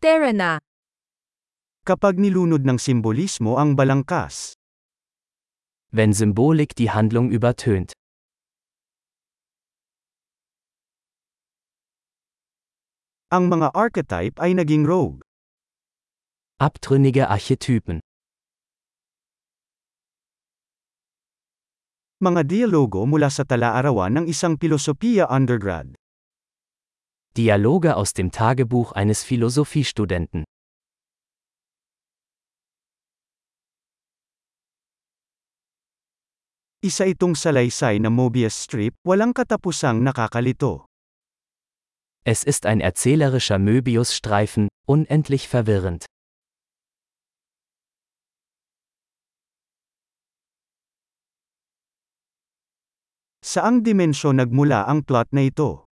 [0.00, 0.56] Tara na.
[1.84, 4.56] Kapag nilunod ng simbolismo ang balangkas.
[5.92, 7.92] Wenn Symbolik die Handlung übertönt.
[13.28, 15.20] Ang mga archetype ay naging rogue.
[16.56, 18.00] Abtrünnige Archetypen.
[22.24, 25.99] Mga dialogo mula sa tala-arawan ng isang pilosopiya undergrad.
[27.36, 30.42] Dialoge aus dem Tagebuch eines Philosophiestudenten.
[36.82, 40.88] Isa itong salaysay na Mobius strip, walang katapusang nakakalito.
[42.24, 46.06] Es ist ein erzählerischer Möbius-Streifen, unendlich verwirrend.
[53.44, 55.89] Saang dimensyon nagmula ang plot na ito?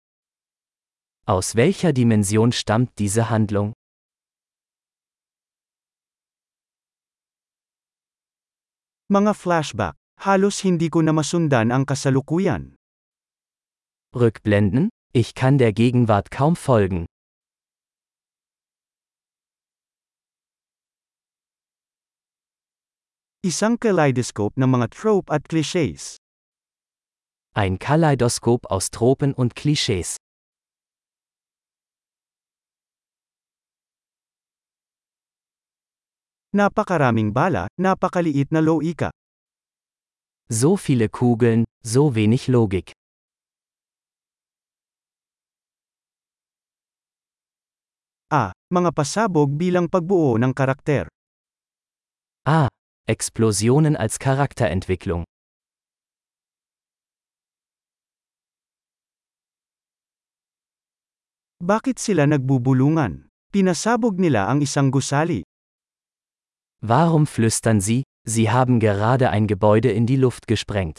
[1.24, 3.74] Aus welcher Dimension stammt diese Handlung?
[9.06, 9.94] Mga flashback.
[10.18, 12.74] Halos hindi ko na masundan ang kasalukuyan.
[14.10, 14.90] Rückblenden?
[15.14, 17.06] Ich kann der Gegenwart kaum folgen.
[23.46, 26.18] Isang kaleidoscope ng mga trope at clichés.
[27.54, 30.16] Ein Kaleidoskop aus Tropen und Klischees.
[36.52, 39.08] Napakaraming bala, napakaliit na loika.
[40.52, 42.92] So viele Kugeln, so wenig Logik.
[48.28, 51.08] Ah, mga pasabog bilang pagbuo ng karakter.
[52.44, 52.68] Ah,
[53.08, 55.24] Explosionen als Charakterentwicklung.
[61.64, 63.32] Bakit sila nagbubulungan?
[63.48, 65.40] Pinasabog nila ang isang gusali.
[66.84, 70.98] Warum flüstern sie, sie haben gerade ein Gebäude in die Luft gesprengt?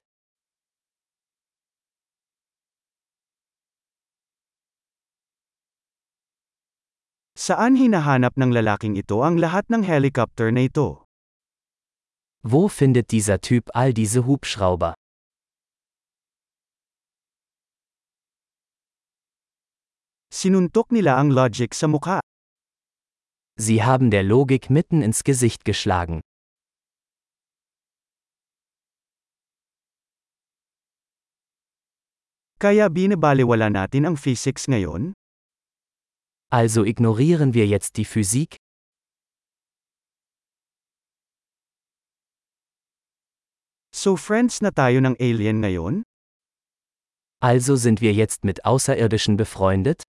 [7.36, 11.04] Saan hinahanap ng lalaking ito ang lahat ng helicopter na ito?
[12.48, 14.95] Wo findet dieser Typ all diese Hubschrauber?
[20.32, 22.23] Sinuntok nila ang logic sa mukha.
[23.55, 26.21] Sie haben der Logik mitten ins Gesicht geschlagen.
[32.59, 35.13] Kaya binabaliwala natin ang physics ngayon?
[36.49, 38.58] Also ignorieren wir jetzt die Physik?
[43.93, 46.03] So friends na tayo ng alien ngayon?
[47.43, 50.02] Also sind wir jetzt mit Außerirdischen befreundet?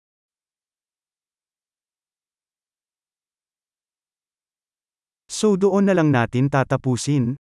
[5.44, 7.36] So doon na lang natin tatapusin.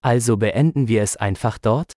[0.00, 1.92] Also beenden wir es einfach dort?